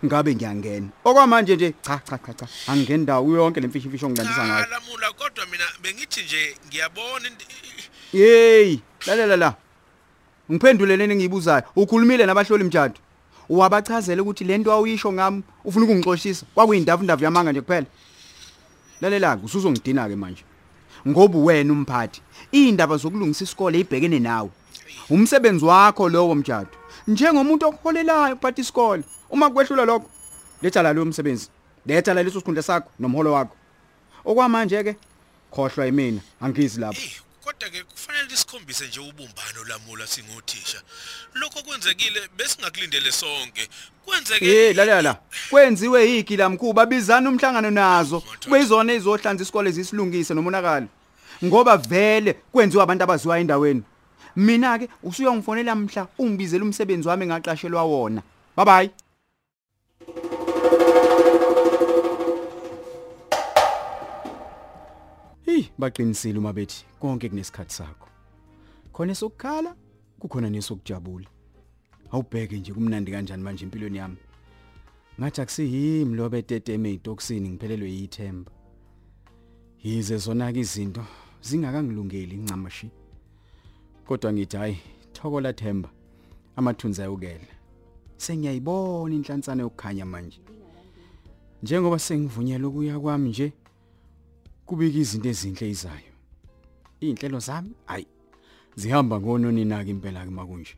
ngabe 0.05 0.35
ngiyangena. 0.35 0.87
Okwamanje 1.05 1.55
nje 1.55 1.73
cha 1.81 2.01
cha 2.09 2.17
cha 2.17 2.33
cha 2.33 2.47
angingeni 2.67 3.03
ndawo 3.03 3.35
yonke 3.35 3.59
lemfisho 3.61 3.85
imfisho 3.85 4.09
ngilandisa 4.09 4.35
cha 4.41 4.47
ngayo 4.47 4.65
Lamula 4.71 5.11
kodwa 5.11 5.45
mina 5.45 5.63
bengithi 5.83 6.21
nje 6.23 6.55
ngiyabona 6.67 7.27
into- 7.27 7.45
hey 8.11 8.77
lalela 9.07 9.35
la. 9.37 9.55
Ngiphenduleleni 10.51 11.13
engiyibuzayo. 11.13 11.63
Ukhulumile 11.75 12.25
nabahloli 12.25 12.63
mtjado 12.63 12.95
wabachazela 13.49 14.21
ukuthi 14.21 14.43
lento 14.43 14.71
awuyisho 14.71 15.11
ngami? 15.13 15.43
Ufuna 15.65 15.85
ukungixoshisa 15.85 16.45
kwakuyindavu 16.53 17.03
ndavu 17.03 17.23
yamanga 17.23 17.51
nje 17.51 17.61
kuphela 17.61 17.85
lalela 19.01 19.37
ke 19.37 19.45
usuzongidina 19.45 20.09
ke 20.09 20.15
manje 20.15 20.43
ngoba 21.07 21.37
wena 21.39 21.73
umphathi 21.73 22.21
indaba 22.51 22.97
zokulungisa 22.97 23.43
isikole 23.43 23.79
ibhekene 23.79 24.19
nawe 24.19 24.49
umsebenzi 25.09 25.65
wakho 25.65 26.09
lowo 26.09 26.35
mtjado 26.35 26.69
njengomuntu 27.07 27.65
okuholelayo 27.65 28.35
kuphatha 28.35 28.61
isikole. 28.61 29.03
Uma 29.29 29.49
kwehlula 29.49 29.85
lokho 29.85 30.09
letha 30.61 30.81
la 30.81 30.93
lo 30.93 31.05
msebenzi. 31.05 31.49
Letha 31.85 32.13
la 32.13 32.23
leso 32.23 32.39
sikhundla 32.39 32.63
sakho 32.63 32.89
nomholo 32.99 33.33
wakho. 33.33 33.55
Okwamanje 34.25 34.83
ke 34.83 34.95
khohlwa 35.51 35.85
yimina. 35.85 36.21
Angizi 36.41 36.79
lapho. 36.79 36.99
Hey 36.99 37.21
kodwa 37.41 37.69
ke 37.69 37.83
kufanele 37.83 38.35
sikhombise 38.35 38.87
nje 38.87 38.99
ubumbano 38.99 39.63
Lamula 39.67 40.07
singothisha. 40.07 40.81
Lokho 41.33 41.63
kwenzekile 41.63 42.29
besingakulindele 42.37 43.11
sonke. 43.11 43.69
Kwenzeke 44.05 44.69
Eh 44.69 44.75
lalela 44.75 45.01
la. 45.01 45.17
Kwenziwe 45.49 46.17
igila 46.17 46.49
mkhuba? 46.49 46.85
Bizana 46.85 47.29
umhlangano 47.29 47.71
nazo. 47.71 48.23
Kuyizona 48.49 48.93
izohlanza 48.93 49.43
isikole 49.43 49.71
zisilungise 49.71 50.33
nomonakalo. 50.33 50.87
Ngoba 51.43 51.77
vele 51.77 52.33
kwenziwa 52.33 52.83
abantu 52.83 53.03
abaziwa 53.03 53.39
endaweni. 53.39 53.83
Mina 54.35 54.79
ke 54.79 54.89
usuyongifonela 55.03 55.75
mhla 55.75 56.07
ungibizela 56.19 56.63
umsebenzi 56.63 57.07
wami 57.07 57.25
engaqashelwa 57.25 57.83
wona. 57.83 58.21
Bye 58.55 58.65
bye. 58.65 58.91
Hey, 65.45 65.65
baqinisile 65.77 66.39
uma 66.39 66.53
bethi 66.53 66.85
konke 66.99 67.29
kunesikhathi 67.29 67.73
sakho. 67.73 68.07
Khona 68.93 69.11
esokukhala, 69.11 69.75
kukhona 70.19 70.49
nesokujabula. 70.49 71.27
Awubheke 72.11 72.57
nje 72.57 72.73
kumnandi 72.73 73.11
kanjani 73.11 73.43
manje 73.43 73.65
empilweni 73.65 73.97
yami. 73.97 74.17
Ngathi 75.19 75.41
akusiyimi 75.41 76.15
lo 76.15 76.29
beteteme 76.29 76.89
ezitokisini 76.89 77.49
ngiphelelwe 77.49 77.89
yithemba. 77.91 78.51
Yize 79.83 80.17
zona 80.17 80.53
ke 80.53 80.59
izinto 80.59 81.03
zingakangilungeli 81.41 82.35
incamashi. 82.35 83.00
Kodwa 84.11 84.33
ngithi 84.33 84.57
hayi, 84.57 84.77
thokola 85.13 85.53
themba. 85.53 85.89
Amathunzi 86.55 87.01
ayokela. 87.01 87.47
Sengiyayibona 88.17 89.15
inhlantsana 89.15 89.63
yokukhanya 89.63 90.05
manje. 90.05 90.39
Njengoba 91.63 91.99
sengivunyelwe 91.99 92.67
ukuya 92.67 92.99
kwami 92.99 93.29
nje 93.29 93.53
kubika 94.65 94.97
izinto 94.97 95.29
ezinhle 95.29 95.69
izayo. 95.69 96.11
Inhlelo 96.99 97.39
zami 97.39 97.71
hayi 97.85 98.07
zihamba 98.75 99.19
ngononi 99.19 99.65
naka 99.65 99.89
impela 99.89 100.25
ke 100.25 100.31
makunje. 100.31 100.75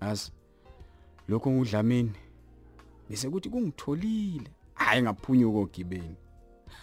As 0.00 0.32
lokho 1.28 1.50
ngudlamini 1.50 2.12
bese 3.08 3.30
kuthi 3.30 3.48
kungitholile 3.48 4.50
hayi 4.74 5.02
ngaphunyuka 5.02 5.58
ogibeni. 5.58 6.16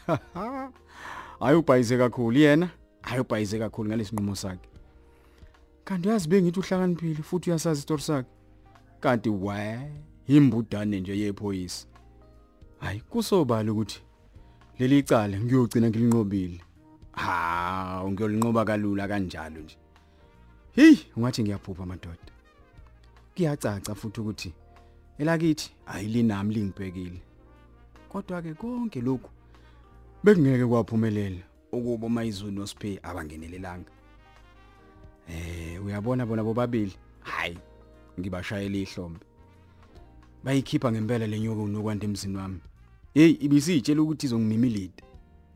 Hayi 1.39 1.57
ubhayize 1.57 1.97
kakhulu 1.97 2.37
yena, 2.39 2.69
hayi 3.01 3.21
ubhayize 3.21 3.59
kakhulu 3.59 3.89
ngalesinqumo 3.89 4.35
sakhe. 4.35 4.70
Kanti 5.83 6.07
uyazi 6.07 6.29
bengithi 6.29 6.59
uhlakaniphile 6.59 7.23
futhi 7.23 7.49
uyasazi 7.49 7.77
isitori 7.79 8.01
sakhe. 8.01 8.29
Kanti 8.99 9.29
we 9.29 9.79
imbudane 10.27 10.99
nje 10.99 11.19
yephoyisa. 11.19 11.87
Hayi 12.79 13.01
kusobala 13.01 13.71
ukuthi 13.71 14.01
leli 14.79 14.99
icala 14.99 15.39
ngiyogcina 15.39 15.89
ngilinqobile. 15.89 16.61
Ha, 17.11 18.03
ngiyolinqoba 18.07 18.65
kalula 18.65 19.07
kanjalo 19.07 19.61
nje. 19.61 19.77
Hey, 20.75 20.95
ungathi 21.15 21.43
ngiyaphupha 21.43 21.85
madoda. 21.85 22.31
Kuyacaca 23.35 23.95
futhi 23.95 24.21
ukuthi 24.21 24.53
elakithi 25.17 25.71
ayilinami 25.85 26.53
lingibhekile. 26.53 27.21
Kodwa 28.09 28.41
ke 28.41 28.53
konke 28.53 29.01
lokhu 29.01 29.29
bekungeke 30.23 30.65
kwaphumelela 30.65 31.43
ukuba 31.71 32.07
uMayizulu 32.07 32.51
noSpay 32.51 32.99
abangenelelanga. 33.03 33.91
Eh, 35.31 35.85
uyabona 35.85 36.25
bona 36.25 36.43
bobabili. 36.43 36.95
Hayi, 37.21 37.57
ngibashayela 38.19 38.77
ihlombe. 38.77 39.25
Bayikhipha 40.43 40.91
ngempela 40.91 41.27
lenyoko 41.27 41.63
unokwanda 41.63 42.05
emzini 42.05 42.37
wami. 42.37 42.59
Hey, 43.13 43.37
ibisitshela 43.39 44.01
ukuthi 44.01 44.25
izongimimilida. 44.25 45.03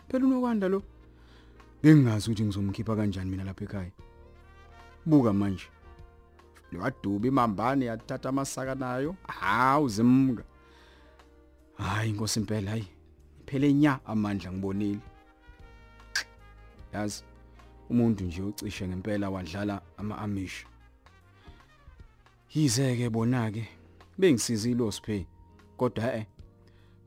Phela 0.07 0.25
unokwanda 0.25 0.67
lo. 0.67 0.83
Bengingazi 1.83 2.29
ukuthi 2.29 2.43
ngizomkhipha 2.43 2.95
kanjani 2.95 3.29
mina 3.29 3.43
lapha 3.43 3.63
ekhaya. 3.63 3.91
Buka 5.05 5.33
manje. 5.33 5.67
Lewaduba 6.71 7.27
imambane 7.27 7.85
yathatha 7.85 8.29
amasaka 8.29 8.75
nayo. 8.75 9.15
Hawu 9.27 9.89
zimka. 9.89 10.43
Hayi 11.77 12.09
inkosi 12.09 12.39
impela 12.39 12.71
hayi. 12.71 12.87
Iphele 13.41 13.73
nya 13.73 13.99
amandla 14.05 14.51
ngibonile. 14.51 14.99
Yazi 16.93 17.23
umuntu 17.89 18.23
nje 18.23 18.41
ucishe 18.41 18.87
ngempela 18.87 19.29
wadlala 19.29 19.81
ama-amish. 19.97 20.65
Yizeke 22.53 23.09
bona 23.09 23.51
ke 23.51 23.67
bengisizile 24.17 24.83
uSpay. 24.83 25.25
Kodwa 25.77 26.15
eh 26.15 26.25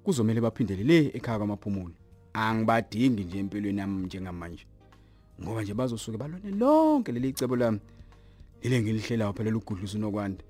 kuzomela 0.04 0.40
baphindele 0.40 0.84
le 0.84 1.10
ekhaya 1.16 1.38
kwamaphumulo. 1.38 1.94
Angibadingi 2.32 3.24
nje 3.24 3.38
empilweni 3.38 3.80
yami 3.80 4.06
njengamanje. 4.06 4.66
Ngoba 5.42 5.62
nje 5.62 5.74
bazosuke 5.74 6.18
balone 6.18 6.50
lonke 6.50 7.12
leli 7.12 7.32
cebo 7.32 7.56
lami. 7.56 7.80
Lele 8.62 8.82
ngilihlelayo 8.82 9.32
phela 9.32 9.50
lugudluza 9.50 9.98
unokwanda. 9.98 10.44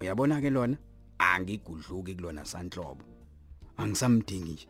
uyabona 0.00 0.40
ke 0.40 0.50
lona 0.50 0.76
angigudluki 1.18 2.14
kulona 2.14 2.44
sanhlobo 2.44 3.02
angisamdingi 3.76 4.52
nje 4.52 4.68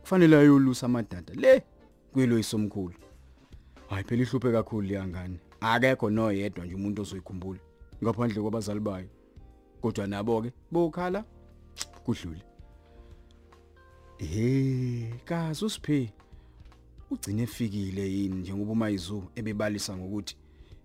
kufanele 0.00 0.36
ayolusa 0.36 0.86
amadada 0.86 1.34
le 1.34 1.62
kuyelo 2.12 2.38
isomkhulu 2.38 2.94
hayi 3.88 4.04
phela 4.04 4.22
ihluphe 4.22 4.52
kakhulu 4.52 4.88
liyangane 4.88 5.40
akekho 5.60 6.10
noyedwa 6.10 6.64
nje 6.64 6.74
umuntu 6.74 7.02
ozoyikhumbula 7.02 7.60
ngaphandle 8.02 8.42
kwabazali 8.42 8.80
bayo. 8.80 9.08
Kodwa 9.80 10.06
nabo 10.06 10.42
ke 10.42 10.52
bokhala 10.70 11.24
kudlule. 12.04 12.42
Eh 14.18 15.14
kazi 15.24 15.64
usiphe 15.64 16.12
ugcine 17.10 17.42
efikile 17.42 18.12
yini 18.12 18.36
njengoba 18.36 18.72
umayizu 18.72 19.22
ebebalisa 19.34 19.96
ngokuthi 19.96 20.36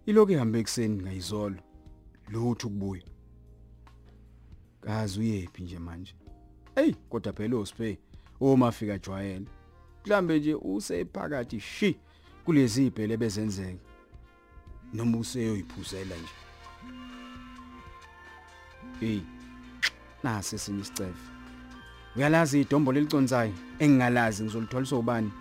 iloko 0.06 0.32
ihambe 0.32 0.60
ekseni 0.60 1.02
ngayizolo 1.02 1.60
lutho 2.32 2.70
kubuya 2.70 3.04
kazi 4.82 5.20
uyephi 5.20 5.64
nje 5.64 5.80
manje? 5.80 6.16
Hey 6.76 6.94
kodwa 7.10 7.34
phela 7.34 7.58
usiphe 7.58 8.00
uma 8.40 8.72
fika 8.72 8.98
jwayele 8.98 9.48
mhlambe 10.06 10.40
nje 10.40 10.56
usephakathi 10.56 11.60
shi! 11.60 12.00
Kulezi 12.46 12.86
ibhele 12.86 13.18
bezenzeka 13.18 13.80
noma 14.94 15.18
useyoyiphuzela 15.18 16.16
nje. 16.16 16.34
Hey 19.00 19.22
nasi 20.24 20.60
sinye 20.60 20.82
isicefe 20.82 21.34
uyalazi 22.16 22.62
idombo 22.62 22.92
leliconzayo 22.92 23.54
engingalazi 23.80 24.44
ngizolitholiswa 24.44 25.00
ubani 25.00 25.32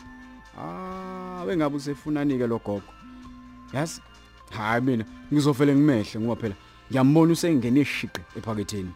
ah 0.59 1.45
bengabe 1.47 1.77
usefunani 1.77 2.39
ke 2.39 2.47
lo 2.47 2.59
gogo? 2.59 2.93
Yazi 3.73 4.01
hayi 4.51 4.83
mina 4.83 5.05
ngizofela 5.33 5.75
ngimehle 5.75 6.21
ngoba 6.21 6.41
phela 6.41 6.55
ngiyambona 6.91 7.33
usengene 7.33 7.81
eshiqe 7.81 8.21
ephaketheni. 8.37 8.93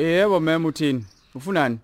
Yebo 0.00 0.40
mama 0.40 0.68
uthini? 0.68 1.04
Ufunani? 1.34 1.78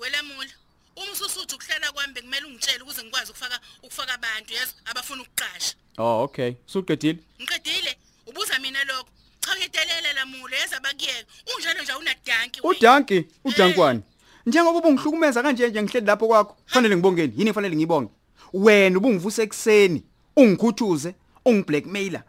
welamula 0.00 0.50
uma 0.96 1.12
ususuthi 1.12 1.54
ukuhlala 1.54 1.92
kwami 1.92 2.12
bekumele 2.12 2.46
ungitshele 2.46 2.82
ukuze 2.82 3.02
ngikwazi 3.02 3.30
ukufaka 3.30 3.60
ukufaka 3.82 4.14
abantu 4.14 4.54
yazi 4.54 4.74
abafuna 4.84 5.22
ukuqasha 5.22 5.74
Oh 5.98 6.22
okay. 6.24 6.52
Suqedile? 6.66 7.18
ngiqedile 7.42 7.96
ubuza 8.26 8.58
mina 8.58 8.84
lokho 8.84 9.08
cha 9.40 9.56
ngedelela 9.56 10.12
lamule 10.12 10.56
yazi 10.56 10.74
abakuyeka 10.74 11.26
unjalo 11.56 11.82
nje 11.82 11.92
unadanki 11.92 12.60
Udanki, 12.62 13.24
udankwani. 13.44 14.02
Njengoba 14.46 14.78
ubungihlukumeza 14.78 15.42
kanje 15.42 15.68
nje 15.68 15.82
ngihleli 15.82 16.06
lapho 16.06 16.26
kwakho, 16.26 16.52
kufanele 16.64 16.96
ngibongeni. 16.96 17.32
Yini 17.36 17.50
kufanele 17.50 17.76
ngibonge? 17.76 18.10
Wena 18.52 18.98
ubungivuse 18.98 19.42
ekseni, 19.42 20.02
ungikhuthuze, 20.36 21.14
ungiblackmailer. 21.44 22.22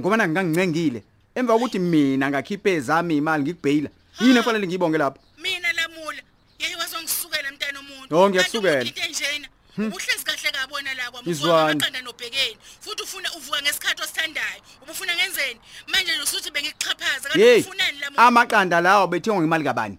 Ngoba 0.00 0.16
nangingancengile. 0.16 1.02
Emva 1.34 1.52
kokuthi 1.52 1.78
mina 1.78 2.30
ngakhiphe 2.30 2.72
ezami 2.74 3.16
imali 3.16 3.42
ngikubhayila. 3.42 3.90
Yini 4.20 4.38
kufanele 4.38 4.66
ngibonge 4.66 4.98
lapho? 4.98 5.20
mina 5.42 5.72
lamula 5.72 6.22
yeye 6.58 6.76
wazongisukela 6.76 7.50
mntana 7.52 7.78
omuntu 7.78 8.16
Oh, 8.16 8.28
ngiyakusukela. 8.30 8.84
Kanti 8.84 8.90
umuntu 9.00 9.08
into 9.08 9.24
enjena 9.24 9.48
ubuhlezi 9.78 10.24
kahle 10.24 10.50
kabona 10.52 10.94
la 10.94 11.10
kwami 11.10 11.30
Izwani. 11.30 11.70
amaqanda 11.72 12.02
nobhekeni 12.02 12.56
futhi 12.80 13.02
ufuna 13.02 13.28
uvuka 13.36 13.62
ngesikhathi 13.62 14.02
osithandayo 14.02 14.60
ubufuna 14.82 15.14
ngenzeni 15.16 15.60
manje 15.88 16.12
nje 16.12 16.22
usuthi 16.22 16.50
bengikuxhaphaza 16.50 17.28
kanti 17.28 17.38
Hey, 17.38 17.60
ufunani 17.60 17.98
lamula 17.98 18.22
amaqanda 18.26 18.80
lawo 18.80 19.06
bethengwa 19.06 19.40
ngemali 19.42 19.64
kabani? 19.64 19.98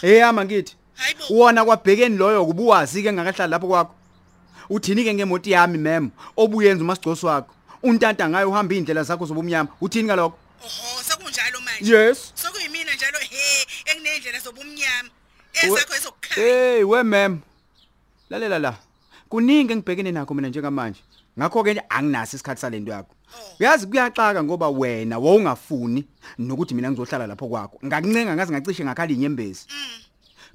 Hey 0.00 0.22
ama 0.24 0.44
ngithi. 0.44 0.76
Hayibo. 0.94 1.24
Wona 1.30 1.64
kwabhekeni 1.64 2.16
loyo 2.16 2.46
kubuwazi 2.46 3.02
ke 3.02 3.12
ngakahlala 3.12 3.46
lapho 3.50 3.66
kwakho. 3.68 3.94
Uthini 4.70 5.04
ke 5.04 5.14
ngemoti 5.14 5.50
yami 5.50 5.78
mem, 5.78 6.10
obuyenza 6.36 6.84
umasigcosi 6.84 7.26
wakho. 7.26 7.54
Untanta 7.82 8.28
ngayo 8.28 8.48
uhamba 8.50 8.74
indlela 8.74 9.02
zakho 9.02 9.26
zobumnyama. 9.26 9.68
Uthini 9.80 10.04
ngalokho? 10.04 10.38
oho 10.64 11.02
sekunjalo 11.02 11.60
manje 11.60 11.94
Yes. 11.96 12.32
sokuyimina 12.34 12.87
njalo 12.98 13.18
he 13.18 13.66
enginendlela 13.90 14.38
zobumnyama 14.38 15.10
ezakho 15.62 15.94
ezokukhanya 15.94 16.42
Hey 16.42 16.84
we 16.84 17.02
mem. 17.02 17.40
Lalela 18.30 18.58
la. 18.58 18.76
Kuningi 19.28 19.72
engibhekene 19.72 20.12
nakho 20.12 20.34
mina 20.34 20.48
njengamanje. 20.48 21.00
Ngakho 21.38 21.64
ke 21.64 21.82
anginaso 21.88 22.36
isikhathi 22.36 22.60
salento 22.60 22.92
yakho. 22.92 23.14
Uyazi 23.60 23.86
kuyaxaka 23.86 24.44
ngoba 24.44 24.68
wena 24.68 25.18
wawungafuni 25.18 26.04
nokuthi 26.38 26.74
mina 26.74 26.90
ngizohlala 26.90 27.26
lapho 27.26 27.48
kwakho. 27.48 27.78
Ngakuncenga 27.84 28.34
ngaze 28.34 28.52
ngacishe 28.52 28.84
ngakhala 28.84 29.12
inyembezi. 29.12 29.66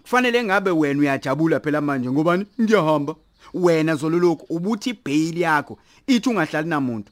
Kufanele 0.01 0.43
ngabe 0.43 0.71
wena 0.71 0.99
uyajabula 0.99 1.59
phela 1.59 1.81
manje 1.81 2.11
ngobani 2.11 2.45
ngiyahamba. 2.61 3.15
Wena 3.53 3.95
zoluloko 3.95 4.45
ubuthi 4.49 4.93
bail 4.93 5.37
yakho 5.37 5.79
ithi 6.07 6.29
ungahlali 6.29 6.69
namuntu. 6.69 7.11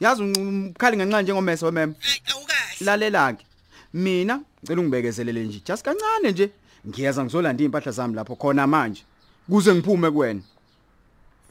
Yazi 0.00 0.22
umkhali 0.22 0.96
ngancane 0.96 1.22
njengomese 1.22 1.64
wemem. 1.64 1.94
Ayi, 2.02 2.22
awukahle 2.32 2.84
lalela 2.86 3.32
ke 3.32 3.44
mina 3.94 4.40
ngicela 4.62 4.80
ungibekezelele 4.80 5.44
nje 5.44 5.60
just 5.66 5.84
kancane 5.84 6.32
nje 6.32 6.50
ngiyeza 6.88 7.24
ngizolanda 7.24 7.64
impahla 7.64 7.92
zami 7.92 8.14
lapho 8.14 8.36
khona 8.36 8.66
manje 8.66 9.02
kuze 9.50 9.74
ngiphume 9.74 10.10
kuwena 10.10 10.40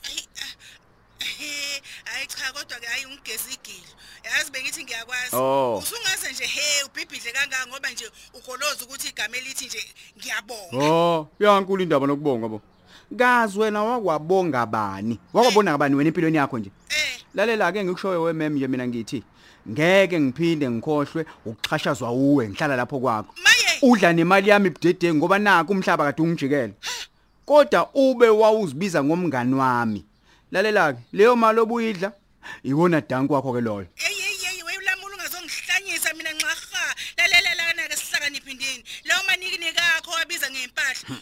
Ayi, 0.04 0.28
ah, 0.42 1.26
he 1.38 1.82
hayi 2.04 2.28
cha 2.28 2.52
kodwa 2.54 2.80
ke 2.80 2.86
hayi 2.88 3.06
ungigezi 3.06 3.54
igilo 3.54 3.94
yazi 4.24 4.52
bengithi 4.52 4.84
ngiyakwazi 4.84 5.36
Oh. 5.36 5.78
usungaze 5.78 6.32
nje 6.32 6.46
he 6.46 6.84
ubhibhidle 6.86 7.32
kangaka 7.32 7.68
ngoba 7.68 7.90
nje 7.92 8.12
ugoloza 8.34 8.86
ukuthi 8.86 9.08
igama 9.10 9.38
elithi 9.38 9.66
nje 9.66 9.80
ngiyabonga 10.18 10.78
oh 10.78 11.28
yankulu 11.40 11.84
indaba 11.84 12.08
nokubonga 12.08 12.48
bo 12.48 12.62
kazi 13.18 13.60
wena 13.60 13.84
wakwabonga 13.84 14.66
bani 14.66 15.20
wakwabona 15.34 15.78
bani 15.78 15.96
wena 15.96 16.08
empilweni 16.08 16.38
yakho 16.38 16.60
nje 16.60 16.72
eh 16.90 17.20
lalela 17.36 17.72
ke 17.72 17.84
ngikushoyo 17.84 18.22
wemem 18.22 18.54
nje 18.54 18.68
mina 18.68 18.88
ngithi 18.88 19.24
ngeke 19.70 20.20
ngiphinde 20.20 20.70
ngikhohlwe 20.70 21.26
ukuxhashazwa 21.46 22.12
uwe 22.12 22.50
ngihlala 22.50 22.76
lapho 22.76 23.00
kwakho. 23.00 23.34
Udla 23.82 24.14
nemali 24.14 24.50
yami 24.50 24.68
ibudede 24.68 25.14
ngoba 25.14 25.40
naku 25.40 25.72
umhlaba 25.72 26.04
kade 26.06 26.22
ungijikela 26.22 26.74
kodwa 27.46 27.90
ube 27.94 28.30
wawuzibiza 28.30 29.04
ngomngani 29.04 29.56
wami. 29.56 30.06
Lalela 30.52 30.94
ke 30.94 31.00
leyo 31.14 31.36
mali 31.36 31.60
obuyidla 31.60 32.12
iwona 32.64 33.02
danku 33.02 33.34
wakho 33.34 33.54
ke 33.54 33.62
loyo 33.62 33.88
hey 33.96 34.16
hey 34.16 34.38
hey 34.44 34.64
welamula 34.64 35.16
ungazongihlanyisa 35.16 36.14
mina 36.14 36.32
nxaha 36.34 36.96
lalela 37.18 37.56
lana 37.56 37.88
ke 37.90 37.96
sihlakaniphi 37.98 38.52
indini 38.52 38.84
lawo 39.06 39.24
maniki 39.28 39.58
nikakho 39.58 40.12
wabiza 40.12 40.52
ngempahla 40.52 41.20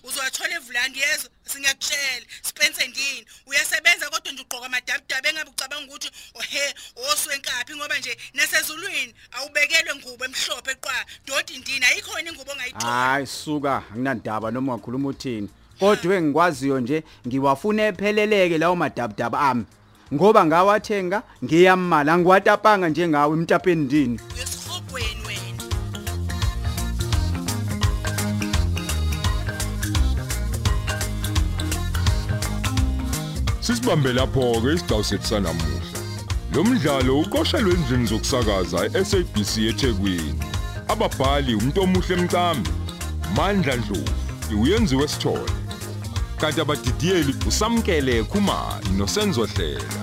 uzowathola 0.82 0.88
evulandi 0.88 1.00
yezo 1.00 1.30
singakutshela 1.46 2.26
Spencer 2.42 2.88
ndini 2.88 3.26
uyasebenza 3.48 4.10
kodwa 4.10 4.32
nje 4.32 4.42
ugqoka 4.42 4.66
amadabudaba 4.66 5.30
engabe 5.30 5.52
ucabanga 5.52 5.86
ukuthi 5.88 6.10
ohe 6.36 6.74
oswenkaphi 7.12 7.76
ngoba 7.76 7.98
nje 8.00 8.18
nasezulwini 8.34 9.14
awubekelwe 9.32 9.96
ngubo 9.96 10.26
emhlophe 10.26 10.76
qwa 10.76 10.94
dodi 11.28 11.58
ndini? 11.58 11.86
Ayikhona 11.86 12.30
ingubo 12.30 12.52
ongayithola? 12.52 12.86
Hayi 12.86 13.28
suka 13.28 13.84
anginandaba 13.94 14.52
noma 14.52 14.74
ungakhuluma 14.74 15.10
uthini. 15.10 15.50
Kodwa 15.80 16.16
engikwaziyo 16.16 16.80
nje 16.80 17.04
ngiwafuna 17.28 17.84
epheleleke 17.88 18.58
lawo 18.58 18.76
madabudaba 18.76 19.40
ami. 19.40 19.66
Ngoba 20.14 20.46
ngawathenga 20.46 21.24
ngiyamala 21.44 22.18
ngiwatapanga 22.18 22.90
njengawe 22.90 23.34
emtapeni 23.38 23.86
ndini. 23.86 24.20
Sisibambe 33.72 34.14
lapho 34.14 34.62
ke 34.62 34.74
isidawu 34.74 35.04
sethu 35.04 35.28
sanamuhla. 35.28 35.82
Lo 36.54 36.64
mdlalo 36.64 37.20
uqoshelwe 37.20 37.74
endlini 37.74 38.06
zokusakaza 38.06 38.86
eSABC 39.00 39.58
eThekwini. 39.58 40.44
Ababhali 40.88 41.56
umuntu 41.56 41.82
omuhle 41.82 42.16
emcambi, 42.16 42.70
Mandla 43.36 43.78
Dlovu, 43.78 44.62
uyenziwe 44.62 45.08
sithole. 45.08 45.52
Kanti 46.38 46.62
abadidiyeli 46.62 47.36
usamkele 47.48 48.24
Khumalo 48.24 48.92
noSenzo 48.98 49.46
Hlela. 49.46 50.01